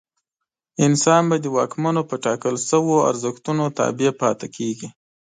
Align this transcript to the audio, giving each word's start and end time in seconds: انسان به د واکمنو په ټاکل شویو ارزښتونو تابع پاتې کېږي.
انسان 0.85 1.23
به 1.29 1.35
د 1.41 1.45
واکمنو 1.57 2.01
په 2.09 2.15
ټاکل 2.25 2.55
شویو 2.67 2.97
ارزښتونو 3.09 3.63
تابع 3.77 4.11
پاتې 4.21 4.47
کېږي. 4.55 4.87